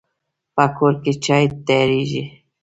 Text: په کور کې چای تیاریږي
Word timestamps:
په 0.55 0.65
کور 0.75 0.93
کې 1.03 1.13
چای 1.25 1.45
تیاریږي 1.67 2.23